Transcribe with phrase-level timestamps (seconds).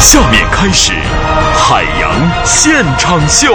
[0.00, 0.92] 下面开始
[1.54, 2.10] 海洋
[2.44, 3.54] 现场秀。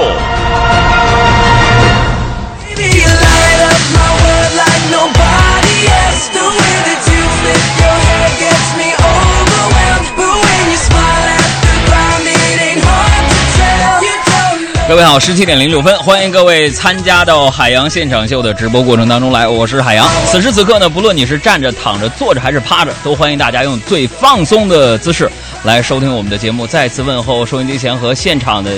[14.86, 20.05] 各位好，十七点零六分，欢迎各位参加到海洋现场秀的直播过程当中来，我是海洋。
[20.25, 25.32] 此时此刻呢，不论你是站着、躺着、坐着还是趴着，都欢迎大家用最放松的姿势
[25.64, 26.68] 来收听我们的节目。
[26.68, 28.71] 再次问候收音机前和现场的，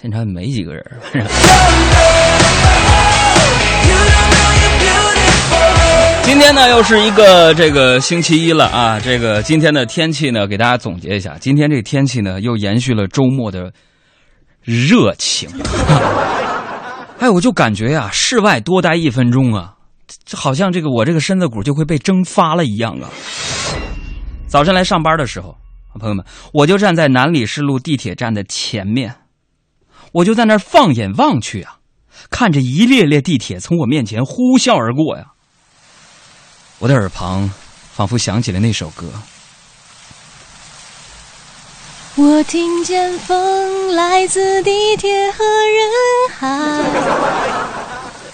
[0.00, 0.84] 现场没几个人，
[6.22, 9.00] 今天呢，又是一个这个星期一了啊！
[9.02, 13.72] 这个今天的天气呢，给大家总结一下，今天这天气呢，又延续了周末的。
[14.68, 15.48] 热情，
[17.18, 19.76] 哎，我就感觉呀，室外多待一分钟啊，
[20.34, 23.08] 好像这个我这个身子骨就会被蒸发了一样啊。
[24.46, 25.56] 早晨来上班的时候，
[25.98, 29.14] 朋友们，我就站在南礼士路地铁站的前面，
[30.12, 31.78] 我就在那儿放眼望去啊，
[32.28, 35.28] 看着一列列地铁从我面前呼啸而过呀，
[36.78, 37.50] 我的耳旁
[37.94, 39.06] 仿佛响起了那首歌。
[42.20, 45.88] 我听见风来自地铁和人
[46.36, 46.48] 海。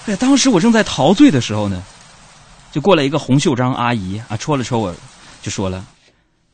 [0.07, 1.79] 哎，当时我正在陶醉的时候呢，
[2.71, 4.91] 就过来一个红袖章阿姨啊，戳了戳我，
[5.39, 5.85] 就说了：“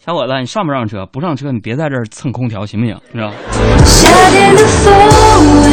[0.06, 1.06] 小伙子，你上不上车？
[1.06, 2.94] 不上车，你别在这儿蹭空调，行不行？
[3.14, 3.32] 是吧？”
[3.88, 5.72] 夏天的风，我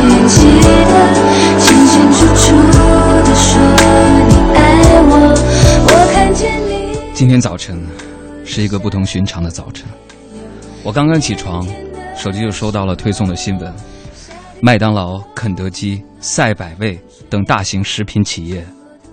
[0.00, 0.40] 永远记
[0.88, 2.56] 得，清清楚楚
[3.28, 3.60] 的说
[4.26, 4.58] 你爱
[5.04, 5.12] 我。
[5.84, 6.96] 我看见你。
[7.12, 7.78] 今天早晨
[8.46, 9.86] 是一个不同寻常的早晨。
[10.84, 11.64] 我刚刚起床，
[12.16, 13.72] 手机就收到了推送的新闻：
[14.60, 18.66] 麦当劳、肯德基、赛百味等大型食品企业，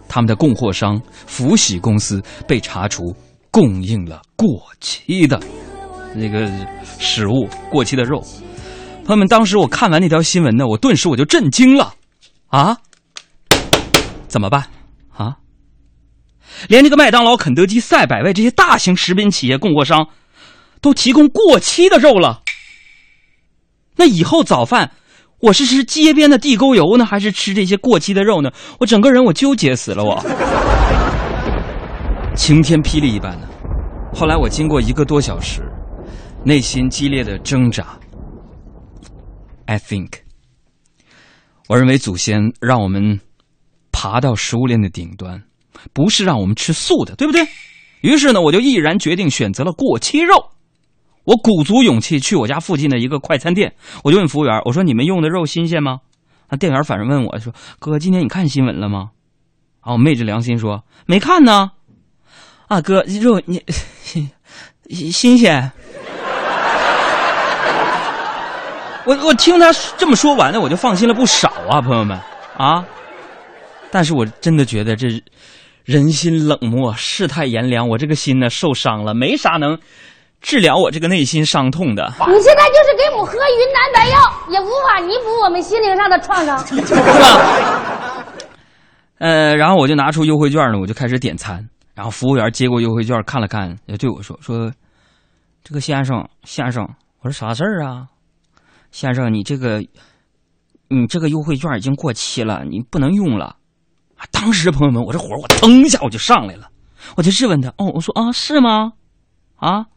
[0.07, 3.15] 他们的供货商福喜公司被查出
[3.51, 4.47] 供应了过
[4.81, 5.39] 期的
[6.15, 6.49] 那个
[6.97, 8.19] 食物、过期的肉。
[9.05, 11.93] 朋友们，当时我看完那条新闻呢，我顿时我就震惊了，
[12.47, 12.77] 啊，
[14.27, 14.65] 怎么办？
[15.15, 15.37] 啊，
[16.67, 20.07] 连这个麦当劳、肯德基、赛百味这些大型食品企业供货商。
[20.81, 22.41] 都提供过期的肉了，
[23.95, 24.91] 那以后早饭
[25.39, 28.51] 我是吃街边的地沟油呢，还是吃这些过期的肉呢？
[28.79, 30.21] 我整个人我纠结死了，我
[32.35, 33.47] 晴天霹雳一般的。
[34.13, 35.61] 后来我经过一个多小时，
[36.43, 37.97] 内心激烈的挣扎。
[39.65, 40.13] I think，
[41.67, 43.19] 我认为祖先让我们
[43.91, 45.43] 爬到食物链的顶端，
[45.93, 47.47] 不是让我们吃素的，对不对？
[48.01, 50.51] 于是呢，我就毅然决定选择了过期肉。
[51.25, 55.99] 我鼓足勇气去我家附近的一个快餐店，我就问服务员：“我说你们用的肉新鲜吗？”
[56.49, 59.09] 那店员反正问我说：“哥，今天你看新闻了吗？”
[59.81, 61.71] 啊，我昧着良心说：“没看呢。”
[62.67, 63.63] 啊，哥，肉你
[65.11, 65.71] 新鲜。
[69.05, 72.19] 我我听他这么说完呢，我就放心了不少啊，朋友们
[72.57, 72.83] 啊。
[73.91, 75.07] 但是我真的觉得这
[75.83, 79.79] 人心冷漠，世态炎凉，我这个心呢受伤了，没啥能。
[80.41, 84.17] 治疗我这个内心伤痛的， 你现在就是给我们喝云南白药，
[84.49, 88.23] 也无法弥补我们心灵上的创伤，是吧？
[89.19, 91.67] 呃，然后我就拿出优惠券呢，我就开始点餐。
[91.93, 94.71] 然后服务员接过优惠券看了看，也对我说：“说
[95.65, 96.87] 这个先生，先生，
[97.19, 98.07] 我说啥事儿啊？
[98.91, 99.83] 先生，你这个，
[100.87, 103.57] 你这个优惠券已经过期了，你不能用了。”
[104.15, 104.23] 啊！
[104.31, 106.69] 当时朋友们，我这火我腾一下我就上来了，
[107.17, 108.93] 我就质问他：“哦，我说啊，是吗？
[109.57, 109.87] 啊？”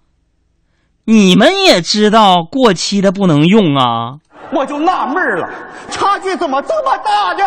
[1.05, 4.15] 你们也知道过期的不能用啊！
[4.55, 5.49] 我就纳闷了，
[5.91, 7.43] 差距怎么这么大呢？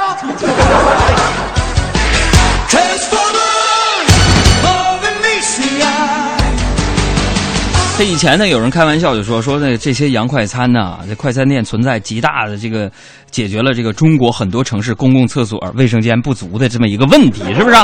[7.97, 12.91] 这以前呢，有人开玩笑就说说那这些洋快餐呢，这快餐店存在极大的这个
[13.31, 17.77] 解决了这个中国很多城市公共厕所卫生间不足的这么一个问题，是不是？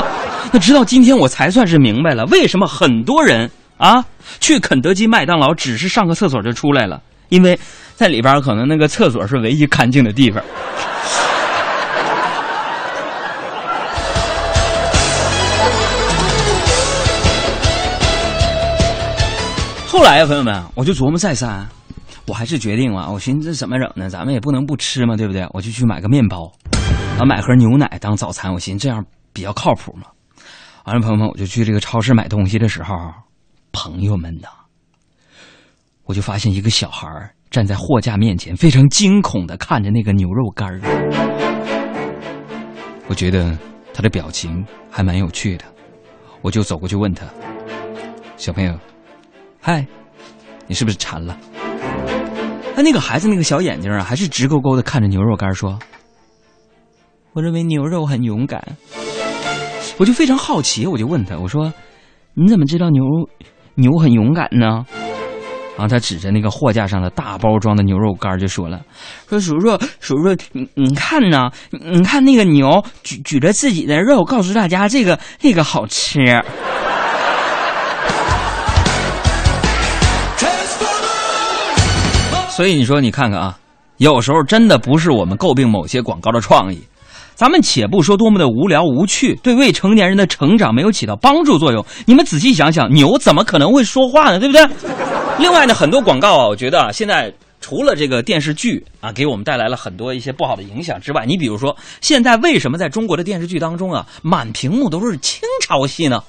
[0.52, 3.50] 那直到今天我才算是明白了，为什么很多人。
[3.82, 4.04] 啊，
[4.38, 7.58] 去肯德基、麦当劳只是上个厕所就出来了，因为
[7.96, 10.40] 在里边可能那个厕所是唯一干净的地方。
[19.88, 21.66] 后来呀，朋友们，我就琢磨再三，
[22.28, 24.08] 我还是决定了，我寻思怎么整呢？
[24.08, 25.44] 咱们也不能不吃嘛，对不对？
[25.50, 26.44] 我就去买个面包，
[27.18, 30.06] 啊，买盒牛奶当早餐，我寻思这样比较靠谱嘛。
[30.84, 32.94] 完了，朋友们，我就去这个超市买东西的时候。
[33.72, 34.48] 朋友们呐，
[36.04, 37.08] 我就发现一个小孩
[37.50, 40.80] 站在货架面前，非常惊恐的看着那个牛肉干。
[43.08, 43.56] 我觉得
[43.92, 45.64] 他的表情还蛮有趣的，
[46.40, 47.26] 我就走过去问他
[48.38, 48.78] ：“小朋友，
[49.60, 49.86] 嗨，
[50.66, 51.36] 你是不是馋了？
[52.74, 55.78] 他那个孩子那个小眼睛啊，还是直勾勾的看着牛肉干说
[57.32, 58.64] ：“我认为牛肉很勇敢。”
[59.98, 61.70] 我就非常好奇，我就问他，我说
[62.32, 63.04] ：“你怎么知道牛
[63.74, 64.84] 牛很勇敢呢？”
[65.74, 68.80] 然后他指着那个货架上的大包装的牛肉干就说了
[69.26, 71.50] ：“说叔叔，叔叔，你你看呢？
[71.70, 76.20] 你看那个牛举举着自己的肉，告诉大家这个这个好吃。”
[82.50, 83.58] 所以你说，你看看啊，
[83.96, 86.82] 有时候真的不是我们诟病某些广告的创意，
[87.34, 91.84] 咱们且不说多么的无聊无趣，对未成年人的成长没有起到帮助作用。
[92.06, 94.38] 你们仔细想想，牛怎么可能会说话呢？
[94.38, 94.66] 对不对？
[95.38, 106.22] 另外呢，很多广告啊，我觉得啊，现在除了这个电视剧啊，给我们带来了很多一些不好的影响之外，你比如说，现在为什么在中国的电视剧当中啊，满屏幕都是清朝戏呢？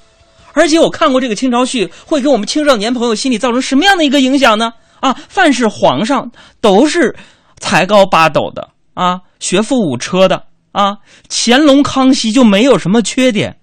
[0.52, 4.72] 而且我看过这个清朝戏，会给我们青少年朋友心里造成什么样的一个影响呢？
[5.00, 6.30] 啊，凡是皇上
[6.60, 7.14] 都是
[7.58, 10.42] 才高八斗的啊，学富五车的
[10.74, 10.98] 啊，
[11.30, 13.56] 乾隆、康熙就没有什么缺点。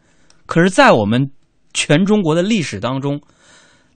[0.46, 1.30] 可是，在我们
[1.74, 3.19] 全中国的历史当中，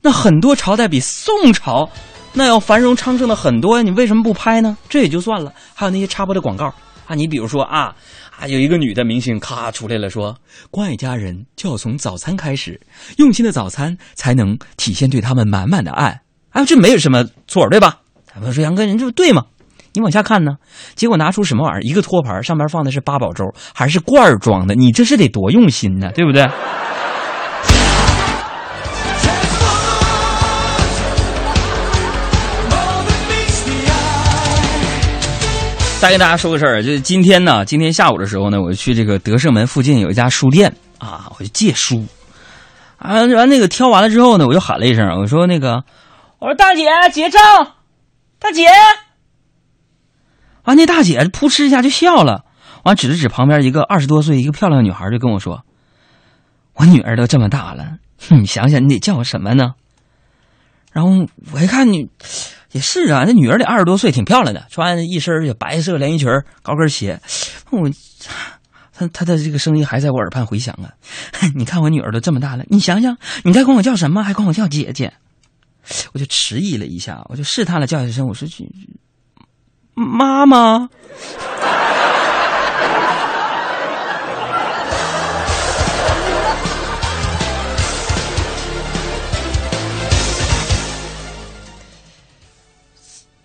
[0.02, 1.90] 那很多朝代比宋朝
[2.34, 3.82] 那要繁荣昌盛的很多呀。
[3.82, 4.78] 你为什么不拍呢？
[4.90, 6.66] 这也就算了，还有那些插播的广告
[7.08, 7.96] 啊，你比如说啊
[8.38, 10.38] 啊，有一个女的明星咔出来了，说
[10.70, 12.80] 关爱家人就要从早餐开始，
[13.18, 16.22] 用心的早餐才能体现对他们满满的爱。
[16.50, 18.00] 啊，这没有什么错，对吧？
[18.28, 19.46] 他们说杨哥，人这不对吗？
[19.96, 20.58] 你往下看呢，
[20.96, 21.82] 结果拿出什么玩意儿？
[21.82, 24.76] 一个托盘，上面放的是八宝粥，还是罐装的？
[24.76, 26.46] 你这是得多用心呢，对不对？
[36.02, 42.06] 再跟大家说个事儿，就是今天呢，今天下午的时候呢，我去这个德胜门附近有一家书店啊，我就借书。
[42.98, 45.82] 啊，完那个挑完了之后呢，我就喊了一声，我说那个。
[46.40, 47.42] 我说大姐结账，
[48.38, 48.68] 大姐。
[50.66, 52.46] 完，那大姐扑哧一下就笑了，
[52.84, 55.64] 完指了指旁边一个二十多岁一个漂亮的女孩，就跟我说
[56.76, 57.98] ：“我女儿都这么大了，
[58.30, 59.74] 你想想，你得叫我什么呢？”
[60.92, 62.08] 然后我一看，你
[62.72, 66.30] 也是啊，那女儿得二十多岁，挺漂亮的，穿一身白色连衣裙、
[66.62, 67.20] 高跟鞋。
[67.70, 67.90] 我，
[68.94, 70.96] 她她的这个声音还在我耳畔回响啊！
[71.54, 74.24] 你看我女儿都这么大了，你想想，你该管我叫什么？
[74.24, 75.14] 还管我叫姐姐？
[76.14, 78.64] 我就迟疑了一下，我就试探了叫一声，我说：“去
[79.96, 80.90] 妈妈。”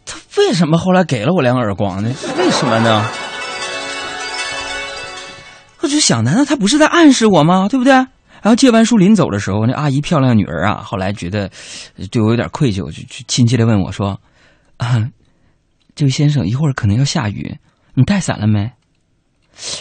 [0.05, 2.12] 他为什么后来给了我两个耳光呢？
[2.37, 3.06] 为什么呢？
[5.81, 7.67] 我就想，难道他不是在暗示我吗？
[7.70, 7.93] 对不对？
[7.93, 11.50] 然后借完书临走的时候，那阿姨漂亮女儿啊，后来觉得
[12.11, 14.19] 对我有点愧疚，就亲切的问我说
[14.79, 15.08] ：“啊，
[16.00, 17.58] 这位先生，一会儿可能要下雨，
[17.93, 18.73] 你带伞了没？”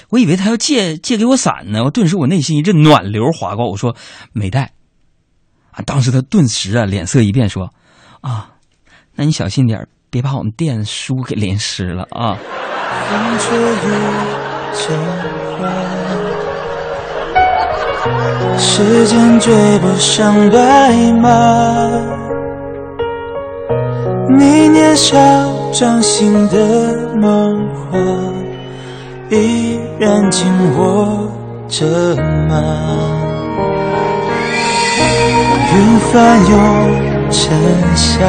[0.10, 3.96] 我以为他要借借给我伞呢，我顿时我内心一阵暖流划过，我说
[4.34, 4.74] ：“没带。”
[5.72, 7.74] 啊，当时他顿时啊脸色一变，说
[8.20, 8.50] ：“啊，
[9.16, 12.38] 那你小心点，别把我们店书给淋湿了啊。”
[18.58, 21.30] 时间追不上白马，
[24.32, 25.18] 你年少
[25.74, 26.58] 掌心的
[27.16, 27.98] 梦话，
[29.32, 30.46] 依然紧
[30.78, 31.28] 握
[31.68, 31.86] 着
[32.48, 32.62] 吗？
[35.76, 36.52] 云翻涌
[37.32, 37.58] 成
[37.96, 38.20] 夏，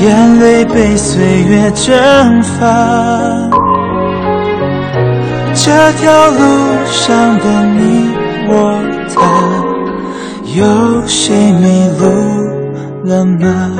[0.00, 2.64] 眼泪被岁月蒸发。
[5.54, 6.38] 这条路
[6.86, 7.44] 上的
[7.76, 8.08] 你
[8.48, 8.80] 我
[9.14, 9.20] 他，
[10.54, 12.45] 有谁迷路
[13.06, 13.70] 了吗？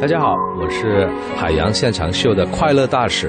[0.00, 3.28] 大家好，我是海洋现场秀的快乐大使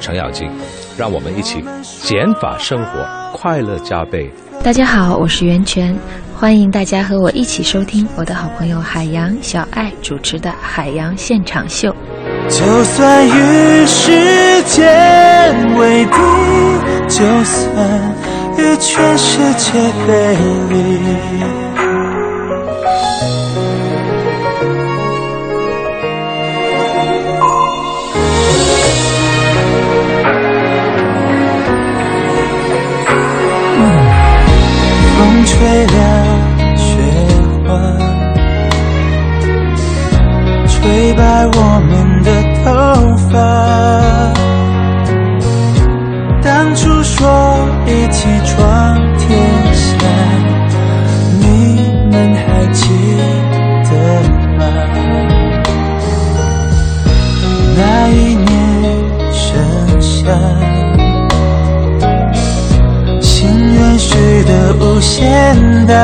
[0.00, 0.50] 程咬金，
[0.98, 4.30] 让我们一起减法生活，快乐加倍。
[4.62, 5.96] 大家好，我是袁泉，
[6.36, 11.90] 欢迎大家和我一起收听我的好朋友海洋小爱主持的海洋现场秀。
[12.50, 16.12] 就算与时间为敌，
[17.08, 18.14] 就算
[18.58, 19.72] 与全世界
[20.06, 20.36] 背
[20.68, 21.00] 离，
[64.50, 65.16] 的无限
[65.86, 65.94] 大。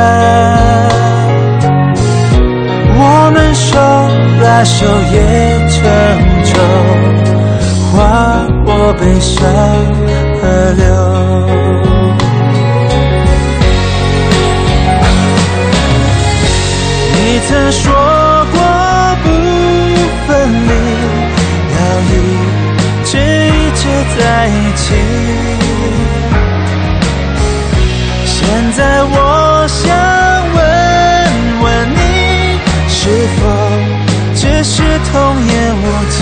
[2.98, 3.00] 我
[3.34, 3.68] 们手
[4.40, 5.16] 拉手也
[5.68, 5.82] 成
[6.44, 6.54] 舟，
[7.90, 7.94] 划
[8.64, 9.36] 过悲伤
[10.38, 10.42] 河
[10.76, 10.84] 流。
[17.14, 17.82] 你曾说
[18.52, 18.56] 过
[19.24, 19.26] 不
[20.26, 20.28] 分
[20.68, 20.72] 离，
[21.74, 21.78] 要
[22.10, 22.14] 一
[23.04, 23.82] 直一直
[24.16, 24.86] 在一起。
[35.86, 36.18] 无忌？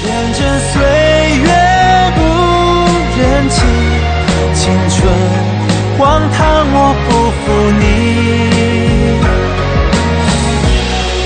[0.00, 0.38] 天真
[0.70, 0.74] 岁
[1.44, 1.48] 月
[2.16, 2.18] 不
[3.20, 3.56] 忍欺，
[4.54, 4.60] 青
[4.90, 4.96] 春。
[5.96, 6.38] 荒唐，
[6.72, 7.08] 我不
[7.38, 7.44] 负
[7.78, 7.82] 你。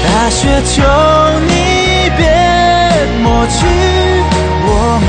[0.04, 0.74] 大雪，求
[1.46, 1.50] 你
[2.16, 2.20] 别
[3.22, 3.56] 抹去
[4.64, 4.68] 我
[5.04, 5.06] 们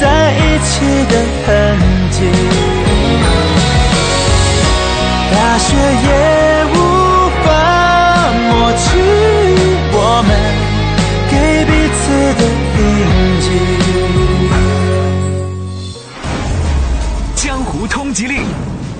[0.00, 0.02] 在
[0.32, 0.68] 一起
[1.10, 1.14] 的
[1.44, 1.46] 痕
[2.10, 2.16] 迹。
[5.30, 5.66] 大雪
[6.08, 6.08] 也
[18.18, 18.42] 湖通缉令。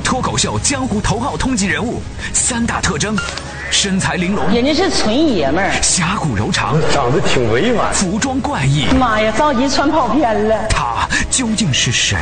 [0.04, 2.00] 脱口秀江湖头号通缉人物，
[2.32, 3.16] 三大特征：
[3.68, 8.86] 身材玲珑，人家是纯爷们儿；侠骨柔肠，长得挺委婉；服装怪异。
[8.96, 10.56] 妈呀，着急穿跑偏了。
[10.70, 12.16] 他究竟是谁？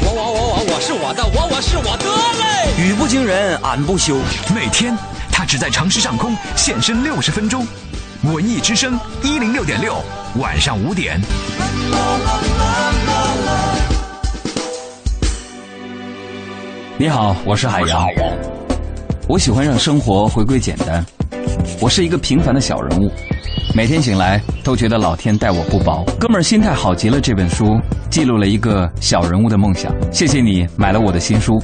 [0.00, 2.04] 我我我我我是我的，我我是我的
[2.40, 2.82] 嘞！
[2.82, 4.16] 语不惊人俺不休。
[4.54, 4.96] 每天
[5.30, 7.66] 他只在城市上空现身六十分钟。
[8.22, 10.02] 文艺之声一零六点六，
[10.38, 11.20] 晚上五点。
[17.02, 18.06] 你好，我是海洋。
[19.26, 21.04] 我喜欢让生活回归简单。
[21.80, 23.10] 我是一个平凡的小人物，
[23.74, 26.04] 每天醒来都觉得老天待我不薄。
[26.20, 27.20] 哥们儿心态好极了。
[27.20, 27.76] 这本书
[28.08, 29.92] 记录了一个小人物的梦想。
[30.12, 31.60] 谢谢你买了我的新书。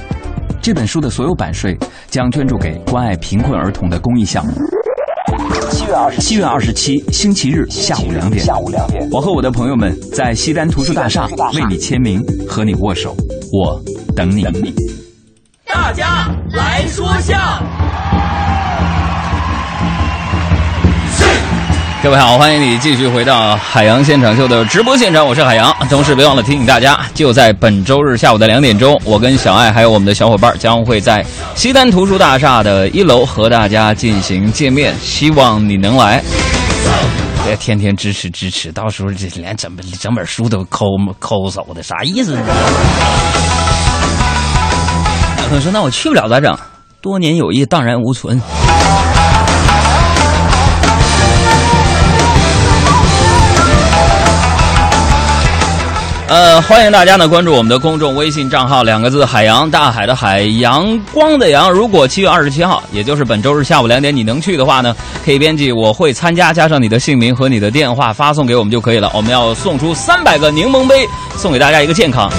[0.61, 1.73] 这本书的所有版税
[2.09, 4.51] 将捐助给关爱贫困儿童的公益项目。
[5.71, 13.15] 七月二十七月二十七星期日下午两点，下午两点，我和我的朋友们在西单图书大厦为你签名，和你握手。
[13.53, 13.81] 我
[14.13, 14.45] 等你。
[15.89, 17.35] 大家来说笑。
[22.03, 25.73] 各位好，欢迎你继续回到海洋现场秀的直播现场，我是海洋。
[25.89, 36.23] 同时别忘了提醒大家，就在本周日下午的两点钟，我跟小爱还有我们的小伙伴将会在西单图书大厦的一楼和大家进行见面，希望你能来。
[37.43, 40.85] 别天天支持支持，到时候这连整本整本书都抠
[41.17, 42.37] 抠走的，啥意思？
[45.51, 46.55] 我说：“那我去不了咋整？
[47.01, 48.39] 多年友谊荡然无存。”
[56.29, 61.71] 呃，欢迎大家呢关注我们的公众微信账号，两个字“海洋大海的海阳光的阳”。
[61.73, 69.09] 如果七月二十七号，也就是本周日下午两点你能去的话呢，可以编辑“我会参加”，加上你的姓名和你的电话发送给我们就可以了。
[69.15, 72.31] 我们要送出三百个柠檬杯，送给大家一个健康。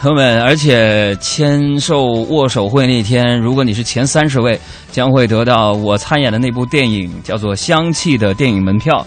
[0.00, 4.58] 朋友们，而且签售握手会那天，如果你是前三十位，
[4.92, 9.04] 将会得到我参演的那部电影叫做《香气》的电影门票，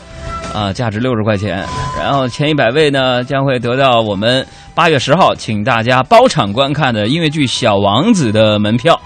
[0.53, 1.65] 啊，价值六十块钱。
[1.97, 4.45] 然后前一百位呢，将会得到我们
[4.75, 8.99] 八月十号请大家包场观看的音乐剧《小王子》的门票。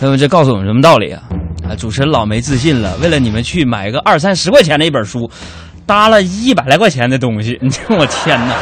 [0.00, 1.22] 朋友们这告诉我们什么道理啊？
[1.68, 5.30] 啊，主持人老没自信了，为了你们去买个二三十块钱的一本书，
[5.84, 8.54] 搭了一百来块钱的东西，你 这我天哪！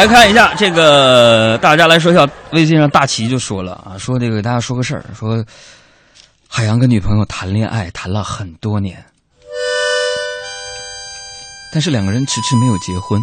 [0.00, 2.26] 来看一下这个，大家来说笑。
[2.52, 5.44] 微信上大齐就说了啊，说这个给大家说个事儿，说
[6.48, 9.04] 海洋跟女朋友谈恋爱谈了很多年，
[11.70, 13.20] 但是两个人迟迟没有结婚。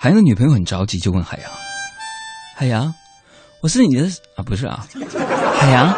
[0.00, 1.48] 海洋的女朋友很着急，就问海洋
[2.58, 2.92] ：“海洋，
[3.62, 4.84] 我是你的啊，不是啊，
[5.56, 5.94] 海洋，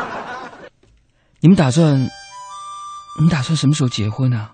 [1.40, 4.50] 你们打算，你们打算什么时候结婚呢？”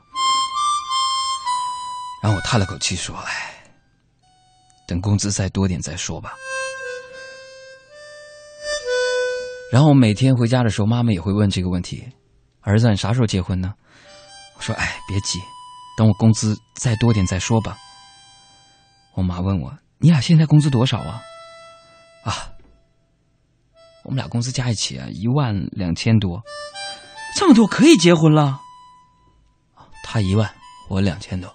[2.23, 3.49] 然后我叹了口气说：“哎。”
[4.91, 6.35] 等工资再多点再说吧。
[9.73, 12.05] 然后每天回家的时候，妈妈也会问这个问题
[12.61, 13.73] ：“儿子，你啥时候结婚呢？”
[14.59, 15.39] 我说：“哎，别急，
[15.97, 17.79] 等我工资再多点再说吧。”
[19.15, 21.23] 我妈问我：“你俩现在工资多少啊？”
[22.27, 22.51] 啊，
[24.03, 26.43] 我们俩工资加一起啊，一万两千多，
[27.37, 28.59] 这么多可以结婚了。
[30.03, 30.53] 他一万，
[30.89, 31.55] 我两千多。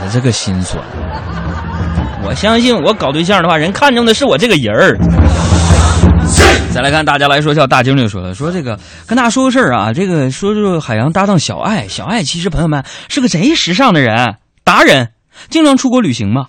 [0.00, 0.82] 我这个心酸，
[2.24, 4.98] 我相信我搞对象的话，人看中的是我这个人儿。
[6.72, 15.10] 再来看大家来说笑，大晶就说了，说这个跟大家说个事儿啊，这个说说海洋搭档小爱，小爱其实朋友们是个贼时尚的人，达人，
[15.48, 16.46] 经常出国旅行嘛，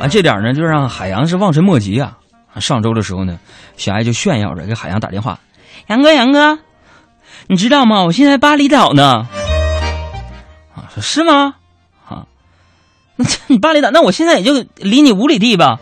[0.00, 2.18] 啊，这点呢就让海洋是望尘莫及啊。
[2.58, 3.38] 上周的时候呢，
[3.76, 5.38] 小爱就炫耀着给海洋打电话，
[5.88, 6.58] 杨哥，杨哥，
[7.48, 8.02] 你知道吗？
[8.04, 9.26] 我现在巴厘岛呢。
[10.74, 11.54] 啊，说是吗？
[13.16, 15.78] 那 你巴厘岛，那我现在也就离你五里地吧。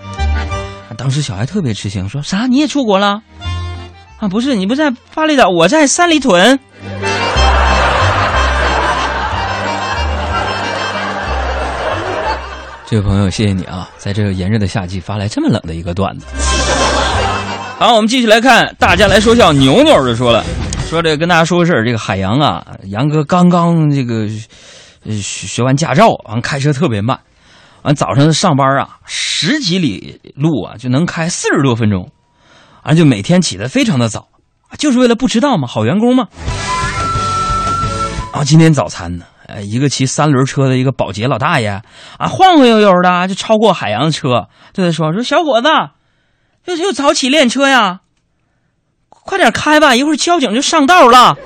[0.96, 2.46] 当时小孩特别吃惊，说啥？
[2.46, 3.20] 你也出国了？
[4.20, 6.58] 啊，不是，你不在巴厘岛，我在三里屯。
[12.86, 16.26] 这位朋友，谢谢你啊，在这个炎热的夏季发来这么冷的一个段子。
[17.76, 19.52] 好，我们继续来看，大家来说笑。
[19.52, 20.44] 牛牛就说了，
[20.88, 24.28] 说这个跟大家说个事儿，这个海洋啊，杨哥刚刚这个
[25.06, 27.20] 学学完驾照，完开车特别慢，
[27.82, 32.10] 完早上上班啊，十几里路啊就能开四十多分钟，
[32.84, 34.28] 完就每天起得非常的早，
[34.78, 36.28] 就是为了不迟到嘛，好员工嘛。
[38.32, 45.68] 啊，今天早餐呢，呃，一个骑三轮车的一个保洁老大爷啊，晃晃悠悠的就超过海洋的车，对他说说小伙子。
[46.64, 48.00] 又又早起练车呀，
[49.10, 51.36] 快点开吧，一会儿交警就上道了。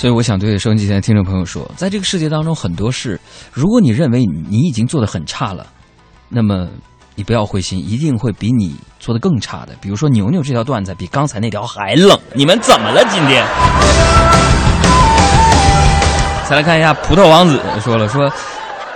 [0.00, 3.20] 所以我想对收音机前的听众朋友说，在这个世界当中，很多事，
[3.52, 5.66] 如果你认为你已经做的很差了，
[6.30, 6.66] 那么
[7.16, 9.74] 你不要灰心，一定会比你做的更差的。
[9.78, 13.44] 比如说牛牛这条段子比刚才那条还冷，你们怎么了今天？
[16.48, 18.26] 再来看一下葡萄王子说了说，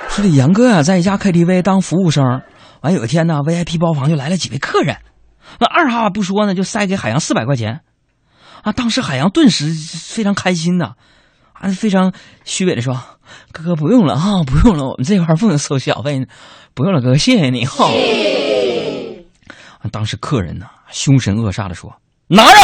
[0.08, 2.40] 说这杨哥呀，在一家 KTV 当服务生，
[2.80, 4.96] 完有一天呢，VIP 包房就来了几位客人，
[5.60, 7.82] 那二话不说呢，就塞给海洋四百块钱，
[8.64, 10.94] 啊，当时海洋顿时非常开心呐，
[11.52, 12.12] 啊，非常
[12.44, 12.98] 虚伪的说，
[13.52, 16.26] 哥哥不用了哈，不用了，我们这块不能收小费，
[16.74, 17.88] 不用了，哥哥谢谢你哈。
[19.92, 22.60] 当时客人呢，凶神恶煞的说，拿着。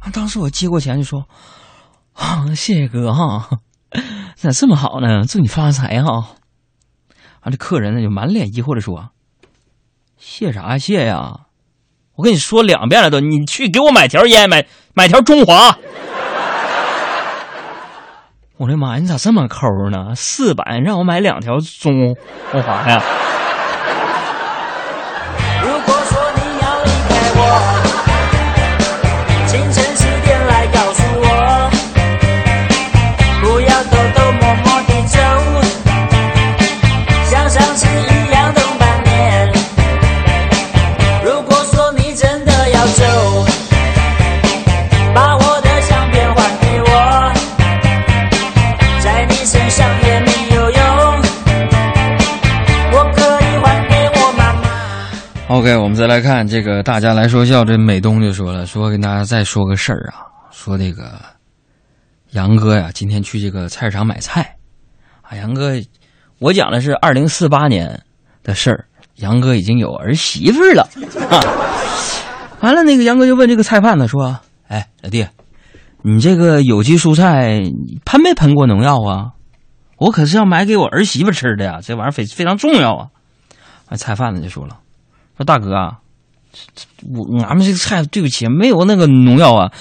[0.00, 1.26] 啊，当时我接过钱就说。
[2.14, 3.48] 啊，谢谢哥哈，
[4.36, 5.24] 咋这么好呢？
[5.24, 6.34] 祝你发财哈！
[7.40, 9.12] 啊，这客人呢就满脸疑惑的说
[10.18, 11.46] ：“谢啥谢呀？
[12.16, 15.76] 我跟你说两遍了都，你去给我买条烟，买买条中华。
[18.58, 20.14] ”我的妈呀，你咋这么抠呢？
[20.14, 22.14] 四百让我买两条中
[22.52, 23.02] 华呀
[55.52, 57.62] ？OK，我们再来看这个，大家来说笑。
[57.62, 61.20] 这美东就说了，说跟大家再说个事儿啊，说这个
[62.30, 64.56] 杨哥呀，今天去这个菜市场买菜
[65.20, 65.36] 啊。
[65.36, 65.74] 杨哥，
[66.38, 68.02] 我讲的是二零四八年
[68.42, 68.86] 的事儿，
[69.16, 70.88] 杨哥已经有儿媳妇了。
[72.60, 75.26] 完了，那个杨哥就问这个菜贩子说：“哎，老弟，
[76.00, 77.60] 你这个有机蔬菜
[78.06, 79.32] 喷没喷过农药啊？
[79.98, 83.08] 我可是要买给我儿媳妇吃的呀，这玩意儿非非常重要啊。”
[83.92, 84.78] 完，菜贩子就说了。
[85.36, 85.92] 说大哥啊，
[87.14, 89.72] 我俺们这个菜对不起，没有那个农药啊，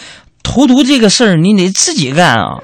[0.43, 2.57] 投毒这个事儿你得自己干啊。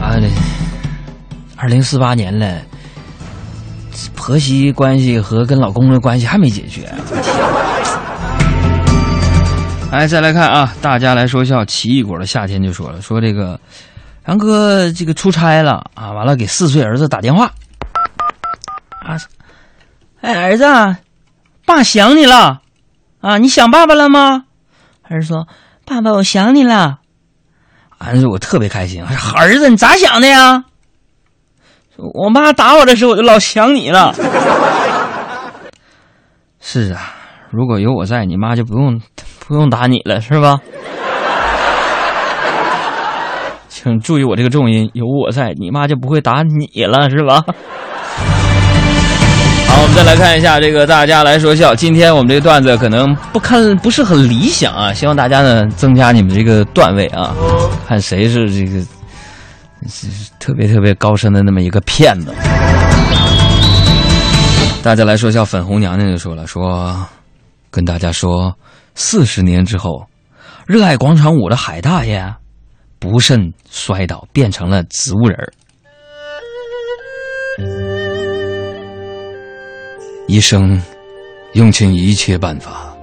[0.00, 0.28] 啥的？
[1.56, 2.60] 二零四八年了，
[4.16, 6.92] 婆媳关系和跟老公的关系还没解决。
[9.92, 13.60] 哎，再来看啊，大家来说笑，奇异果的夏天就说了，说这个。
[14.26, 17.46] 杨哥，这个出差了啊，完了给四岁儿子打电话，
[19.00, 19.18] 啊，
[20.20, 20.64] 哎，儿子，
[21.66, 22.62] 爸想你了，
[23.20, 24.44] 啊，你想爸爸了吗？
[25.02, 25.48] 儿子说
[25.84, 27.00] ：“爸爸，我想你了。”
[27.98, 29.04] 儿子，我特别开心。
[29.04, 30.64] 儿子，你咋想的呀？
[31.96, 34.14] 我妈打我的时候，我就老想你了。
[36.60, 37.12] 是啊，
[37.50, 39.00] 如果有我在，你妈就不用
[39.40, 40.60] 不用打你了，是吧？
[43.82, 47.42] 请注意我这个重音，有我在，你妈就不会打你了，是吧？
[49.66, 51.74] 好，我们再来看一下这个，大家来说笑。
[51.74, 57.34] 今天我们这个段子可能不看不是很理想啊，希望大家呢增加你们这个段位啊，
[57.88, 58.80] 看谁是这个
[60.38, 62.32] 特别特别高深的那么一个骗子。
[64.80, 66.94] 大家来说笑，粉红娘娘就说了，说
[67.68, 68.56] 跟大家说，
[68.94, 70.06] 四十年之后，
[70.66, 72.32] 热爱广场舞的海大爷
[73.02, 75.52] 不慎摔倒，变成了植物人儿。
[80.28, 80.80] 医生
[81.54, 82.96] 用尽一切办法，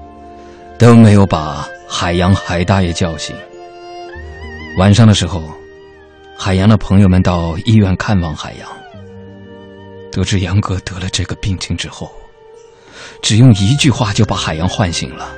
[0.78, 3.36] 都没有把海洋海大爷叫醒。
[4.78, 5.44] 晚上的时候，
[6.38, 8.70] 海洋的朋友们到医院看望海洋，
[10.14, 12.10] 得知杨哥得了这个病情之后，
[13.22, 15.30] 只用一句话就把海洋唤醒了。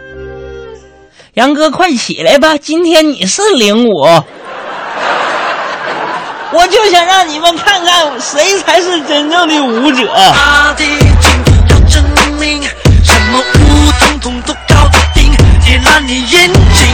[1.33, 2.57] 杨哥，快起来吧！
[2.57, 4.05] 今天你是领舞，
[6.53, 10.05] 我就想让你们看看谁才是真正的舞者。
[10.33, 12.03] 他的进步要证
[12.37, 12.61] 明，
[13.03, 15.31] 什么舞统统都搞得定，
[15.65, 16.87] 点燃你眼睛。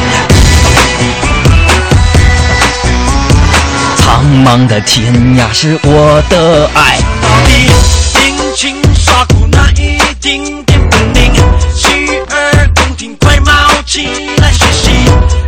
[3.98, 7.00] 苍茫的天涯是我的爱。
[7.22, 7.72] 到底
[8.20, 11.34] 年轻耍酷那一丁点本领，
[11.76, 11.88] 洗
[12.30, 13.52] 耳恭听，快冒
[13.88, 14.92] 起来学习，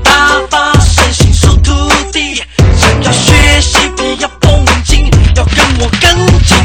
[0.03, 1.71] 大发身心收徒
[2.11, 2.43] 弟。
[2.75, 3.88] 想要学习，必要绷紧，要跟
[5.81, 6.03] 我跟
[6.43, 6.57] 进。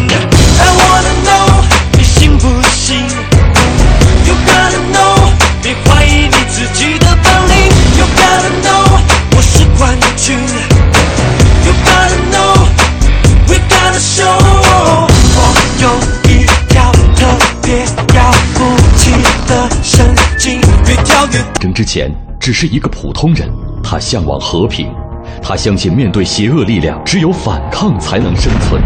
[0.58, 1.62] I wanna know，
[1.96, 2.98] 你信不信
[4.26, 5.30] ？You gotta know，
[5.62, 7.54] 别怀疑你自己的本领。
[7.96, 8.98] You gotta know，
[9.36, 10.36] 我是冠军。
[11.64, 14.26] You gotta know，we gotta show。
[15.36, 15.38] 我
[15.80, 15.84] 有
[16.28, 17.24] 一条特
[17.62, 18.58] 别了不
[18.98, 19.12] 起
[19.46, 21.38] 的神经，越跳越。
[21.62, 23.48] 生之前只是一个普通人，
[23.80, 24.92] 他向往和平，
[25.46, 28.80] 他相信面对邪恶力量，只有反抗才能生存。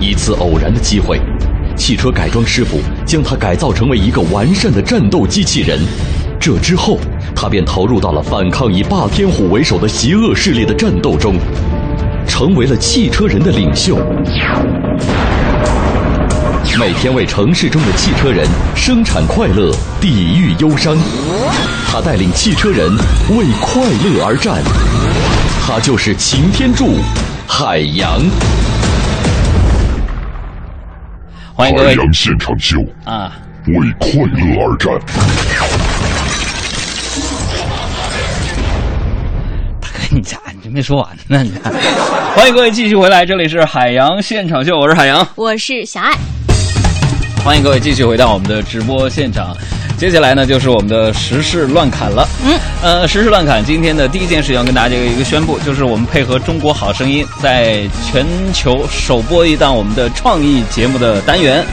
[0.00, 1.20] 一次偶然的机会，
[1.76, 5.78] 汽车改装师傅将他改造成为一个完善的战斗机器人。
[6.40, 6.98] 这之后，
[7.36, 11.36] 他便投入到了反抗以霸天虎为首的邪恶势力的战斗中，
[12.26, 13.96] 成为了汽车人的领袖。
[16.80, 20.96] 每天为城市中的汽车人生产快乐，抵御忧伤。
[21.86, 22.90] 他带领汽车人
[23.36, 24.62] 为快乐而战，
[25.64, 26.96] 他就是擎天柱
[27.46, 28.20] 海洋。
[31.54, 33.32] 欢迎各位海洋现场秀啊！
[33.68, 34.92] 为快乐而战。
[39.80, 41.44] 大哥你咋你没说完呢？
[41.44, 41.72] 你看，
[42.34, 46.12] 欢迎各位继续回来，这里是海洋现场秀，我是海洋，我是小爱。
[47.44, 49.56] 欢迎各位继续回到我们的直播现场。
[50.02, 52.28] 接下来呢，就是我们的时事乱侃了。
[52.44, 61.64] 嗯，呃，时事乱侃今天的第一件事情要跟大家一个宣布，就是我们配合《中国好声音》在全球首播一档我们的创意节目的单元。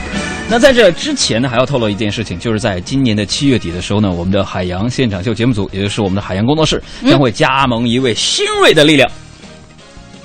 [0.48, 9.10] 那在这之前呢，还要透露一件事情，就是在今年的七月底的时候呢，我们的海洋现场秀节目组，也就是我们的海洋工作室，将会加盟一位新锐的力量。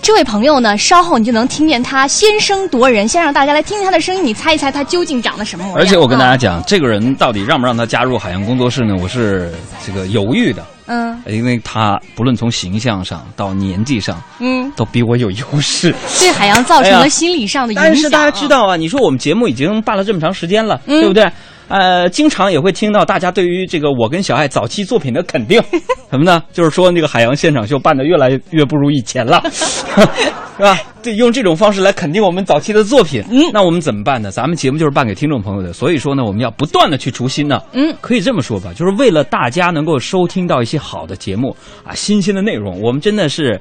[0.06, 5.80] 这位朋友呢，稍后你就能听见他先声夺人，先让大家来听听他的声音，你猜一猜他究竟长得什么模样？
[5.80, 8.96] 而且我跟大家讲，这个人到底让不让他加入海洋工作室呢？
[9.02, 9.52] 我是
[9.84, 10.64] 这个犹豫的。
[10.86, 17.88] 嗯，因为他不论从形象上到年纪上，嗯，都比我有优势，对海洋造成了心理上的影响。
[17.88, 21.28] 但是大家知道啊，你说我们节目已经办了这么长时间了，嗯、对不对？
[21.68, 25.62] 呃，经常也会听到大家对于这个我跟小爱早期作品的肯定，
[26.12, 26.44] 什么呢？
[26.54, 30.78] 就是说那个海洋现场秀办的越来越不如以前了， 是吧？
[31.02, 33.24] 对，用这种方式来肯定我们早期的作品。
[33.30, 34.32] 嗯，那我们怎么办呢？
[34.32, 37.60] 咱们节目就是办给听众朋友的，所以说呢，我们要不断的去除新呢。
[37.74, 43.60] 嗯，可以这么说吧，就是为了大家能够收听到一些好的节目啊，新鲜的内容，我们真的是。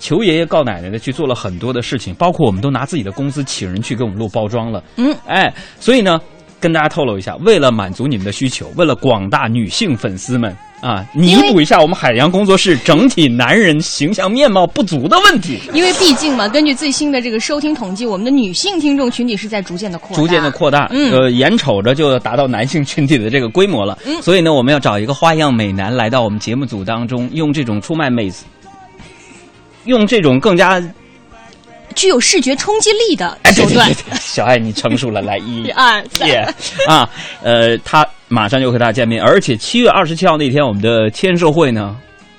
[0.00, 4.82] 求爷爷告奶奶的去做了很多的事情，包括我们都拿自己的工资请人去给我们录包装了。
[4.96, 6.20] 嗯，哎，所以呢，
[6.60, 15.58] 跟大家透露一下，为了满足你们的需求，为了广大女性粉丝们啊，弥补一下我们海洋工作室整体男人形象面貌不足的问题。
[15.72, 20.88] 因为毕竟嘛，根据最新的这个收听统计，我们的女性听众群体是在逐渐的扩大，逐渐的扩大。
[20.90, 23.98] 嗯，呃，眼瞅着就达到男性群体的这个规模了。
[24.06, 28.30] 嗯，所以呢，我们要找一个花样美男来到我们节目组当中，用这种出卖美。
[29.84, 30.82] 用这种更加
[31.94, 36.28] 具有视觉冲击力的手段，哎、对对对小爱，你成熟了，来一 二三
[36.86, 37.08] 啊，
[37.42, 41.96] 呃，他马上就和大家见面，而且七月二十七号那天，我们的签售会呢，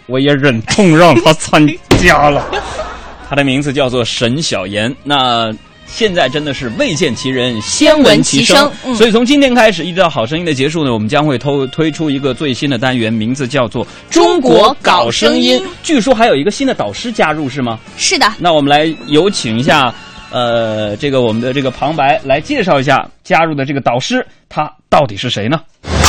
[0.08, 1.66] 我也忍痛让他参
[2.02, 2.46] 加了。
[3.30, 5.52] 他的名字叫做沈小妍，那。
[5.88, 8.72] 现在真的是未见其人，先闻其声。
[8.86, 15.60] 嗯、所以从今天开始，一直到《好声音》的结束呢，我们将会推推出一个最新的单元，名字叫做《中国搞声音》。
[15.84, 17.80] 据说还有一个新的导师加入，是吗？
[17.98, 18.32] 是的。
[18.40, 19.94] 那我们来有请一下，
[20.32, 25.62] 呃，这个我们的这个旁白来介绍一下加入的这个导师，他到底是谁呢？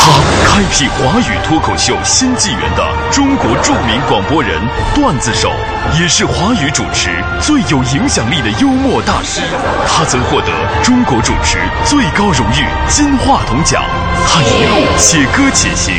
[0.07, 0.13] 他
[0.47, 4.61] 开辟华语脱口秀新纪元的中国著名广播人、
[4.95, 5.51] 段子手，
[5.99, 9.41] 也是华语主持最有影响力的幽默大师。
[9.89, 13.83] 他曾获得中国主持最高荣誉金话筒奖。
[14.29, 15.93] 他一路写歌且行，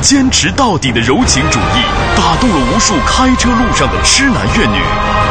[0.00, 1.84] 坚持到底的柔情主义，
[2.16, 4.80] 打动了无数开车路上的痴男怨女。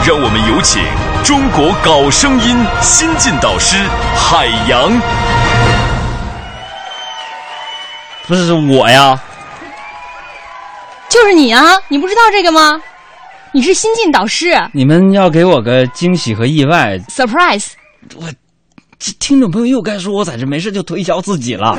[0.05, 0.83] 让我们有请
[1.23, 3.75] 中国搞声音新晋导师
[4.15, 4.91] 海洋。
[8.29, 9.19] 不是我呀，
[11.09, 11.75] 就是你啊！
[11.87, 12.79] 你不知道这个吗？
[13.51, 16.95] 你是新晋导师你们要给我个惊喜和意外。
[17.07, 17.69] ，surprise！
[18.17, 18.25] 我
[18.99, 21.75] 这听众朋友又该说我在这没事就推销自己了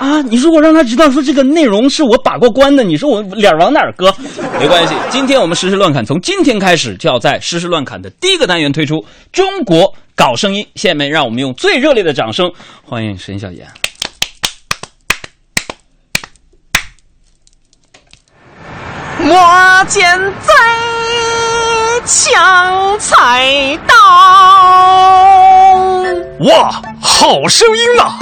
[0.00, 0.20] 啊！
[0.22, 4.12] 你如果让他知道说这个内容是我把过关的，你说我脸往哪儿搁？
[4.58, 8.96] 没关系，今天我们实时乱侃，从今天开始就要在实时乱侃的第一个单元推出
[9.30, 10.66] 中国搞声音。
[10.74, 12.50] 下面让我们用最热烈的掌声
[12.82, 13.64] 欢迎沈小妍。
[19.18, 20.54] 我见最
[22.04, 23.94] 强才刀。
[26.40, 28.12] 哇，好声音呐！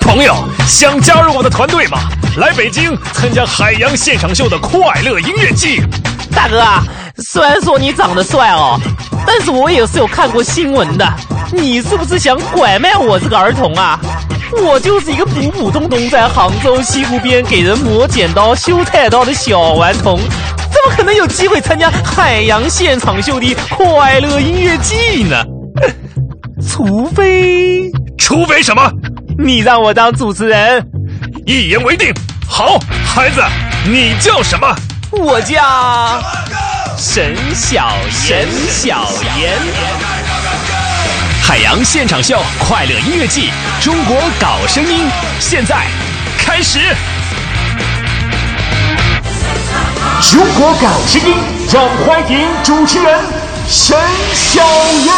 [0.00, 0.34] 朋友，
[0.66, 1.98] 想加入我的团队吗？
[2.36, 5.80] 来北京参加海洋现场秀的快乐音乐季。
[6.34, 6.82] 大哥啊，
[7.18, 8.78] 虽然说你长得帅哦，
[9.26, 11.06] 但是我也是有看过新闻的。
[11.52, 13.98] 你是不是想拐卖我这个儿童啊？
[14.52, 25.42] 我就是一个普普通通在杭州西湖边给人磨剪刀、修菜刀的小顽童，怎么可能有机会参加海洋现场秀的快乐音乐季呢？
[26.68, 28.90] 除非，除非什么？
[29.38, 30.84] 你让我当主持人，
[31.46, 32.12] 一言为定。
[32.46, 33.40] 好，孩子，
[33.86, 34.74] 你叫什么？
[35.12, 36.20] 我叫
[36.96, 39.08] 沈小沈，小
[39.38, 40.09] 妍。
[41.50, 45.04] 海洋现场秀快乐音乐季，中国搞声音，
[45.40, 45.84] 现在
[46.38, 46.78] 开始。
[50.30, 51.34] 中国搞声音，
[51.74, 53.18] 让我们欢迎主持人
[53.66, 53.98] 沈
[54.32, 55.12] 小妍。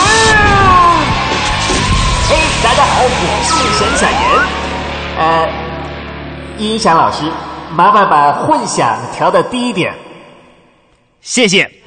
[2.31, 4.25] 嘿，大家好，我是沈小妍。
[5.18, 5.47] 呃，
[6.57, 7.31] 音响老师，
[7.77, 9.92] 麻烦把混响调的低一点。
[11.21, 11.82] 谢谢。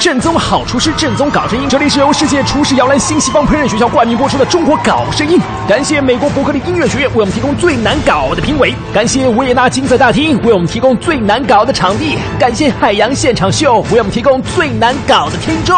[0.00, 1.68] 正宗好厨师，正宗搞声音。
[1.68, 5.38] 这里是由世界厨师摇篮新西方烹饪学校冠名播出的《中国搞声音》。
[5.68, 15.76] 感谢美国伯克利音乐学院为我们提供最难搞的评委，感谢维也纳金色大厅为我们提供最难搞的场地，感谢海洋现场秀为我们提供最难搞的听众。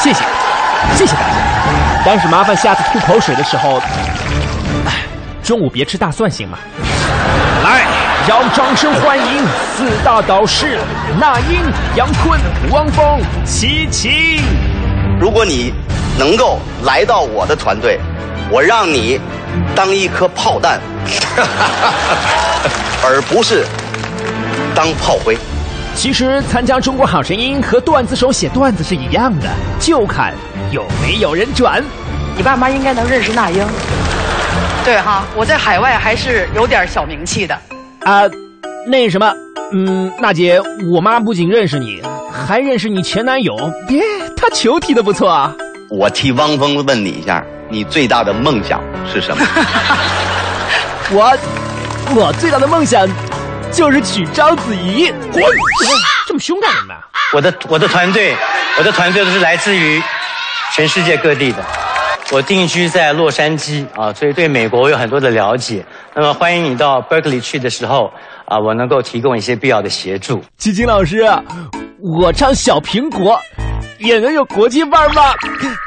[0.00, 0.24] 谢谢，
[0.94, 1.26] 谢谢大家。
[2.06, 3.82] 但是麻烦下次吐口水的时候，
[4.86, 5.04] 哎，
[5.42, 6.56] 中午别吃大蒜行吗？
[7.62, 8.05] 来。
[8.28, 9.44] 让掌声欢迎
[9.76, 10.80] 四大导师
[11.16, 11.62] 那英、
[11.94, 12.40] 杨坤、
[12.72, 14.42] 汪峰、齐秦。
[15.20, 15.72] 如果你
[16.18, 18.00] 能够来到我的团队，
[18.50, 19.20] 我让你
[19.76, 20.80] 当一颗炮弹，
[23.04, 23.64] 而不是
[24.74, 25.38] 当炮灰。
[25.94, 30.34] 其实参加《中国好声音》和段子手写段子是一样的，就看
[30.72, 31.80] 有没有人转。
[32.36, 33.64] 你爸妈应该能认识那英。
[34.84, 37.56] 对哈，我在海外还是有点小名气的。
[38.06, 38.22] 啊，
[38.86, 39.34] 那什么，
[39.72, 40.60] 嗯，娜姐，
[40.92, 42.00] 我妈不仅认识你，
[42.32, 43.56] 还认识你前男友，
[43.88, 44.00] 别，
[44.36, 45.52] 他球踢得不错啊。
[45.90, 48.80] 我替汪峰问你一下，你最大的梦想
[49.12, 49.44] 是什么？
[51.10, 51.36] 我，
[52.14, 53.08] 我最大的梦想
[53.72, 55.12] 就是娶章子怡。
[55.32, 55.42] 滚！
[56.28, 56.94] 这么凶干什么？
[57.34, 58.36] 我的我的团队，
[58.78, 60.00] 我的团队都是来自于
[60.72, 61.58] 全世界各地的。
[62.32, 65.84] 我定居在洛杉矶啊，所以对美国有很多的了解。
[66.14, 68.10] 那么欢迎你到 Berkeley 去的时候
[68.46, 70.42] 啊，我能够提供一些必要的协助。
[70.56, 71.22] 基金老师，
[72.18, 73.40] 我唱《小苹果》
[74.04, 75.22] 也能有国际范儿吗？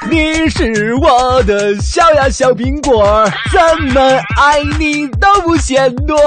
[0.09, 4.01] 你是我的小呀小苹果，怎么
[4.37, 6.17] 爱你都不嫌多。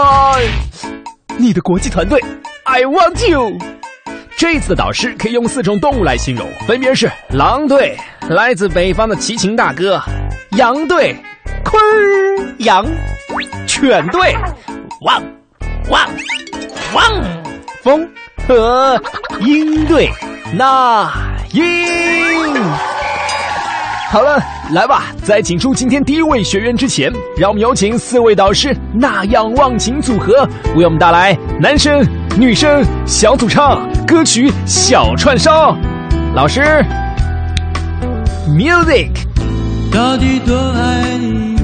[1.39, 2.23] 你的国际团队
[2.65, 3.59] ，I want you。
[4.37, 7.97] 这次的导师可以用四种动物来形容，分别是狼队，
[8.29, 10.01] 来自北方的齐秦大哥；
[10.57, 11.17] 羊队，
[11.65, 12.85] 坤儿羊；
[13.67, 14.35] 犬队，
[15.03, 15.23] 汪
[15.91, 16.09] 汪
[16.95, 17.03] 汪；
[17.83, 18.09] 风
[18.47, 19.01] 和
[19.41, 20.11] 鹰队，
[20.55, 21.11] 那
[21.53, 21.65] 鹰。
[24.13, 24.39] 好了，
[24.75, 30.47] 来吧，在请出今天第一位学员之前，让我们有请四位导师那样忘情组合
[30.77, 32.07] 为我们带来男生、
[32.39, 35.73] 女生小组唱歌曲《小串烧》。
[36.35, 36.61] 老师
[38.51, 39.13] ，music。
[39.91, 41.57] 到底多爱你，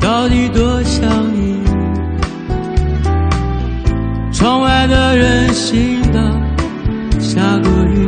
[0.00, 1.62] 到底多想你，
[4.32, 6.20] 窗外的人行道
[7.20, 8.05] 下过雨。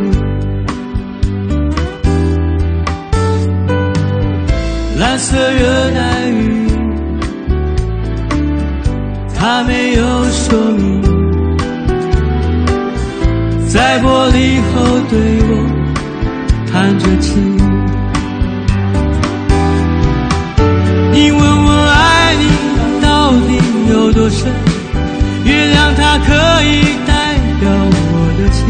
[4.99, 6.67] 蓝色热带雨，
[9.39, 11.01] 它没有说明，
[13.69, 15.53] 在玻璃后对我
[16.73, 17.39] 叹着气。
[21.13, 22.43] 你问我爱你
[23.01, 23.57] 到底
[23.91, 24.53] 有多深，
[25.45, 26.35] 月亮它可
[26.65, 28.67] 以代表我的情，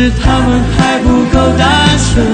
[0.00, 2.24] 是他们还不够单纯。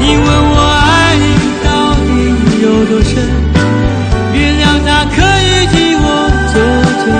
[0.00, 0.56] 你问我
[0.86, 1.26] 爱你
[1.64, 2.08] 到底
[2.62, 3.10] 有多深，
[4.32, 6.06] 月亮它可以替我
[6.52, 6.54] 作
[7.02, 7.10] 证，